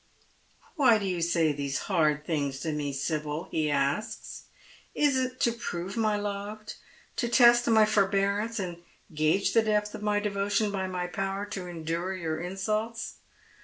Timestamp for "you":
1.05-1.21